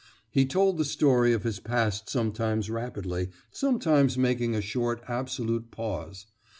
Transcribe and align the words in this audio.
"He 0.31 0.47
told 0.47 0.79
the 0.79 0.83
story 0.83 1.31
of 1.31 1.43
his 1.43 1.59
past 1.59 2.09
sometimes 2.09 2.71
rapidly, 2.71 3.29
sometimes 3.51 4.17
making 4.17 4.55
a 4.55 4.59
short, 4.61 5.03
absolute 5.07 5.69
pause. 5.69 6.25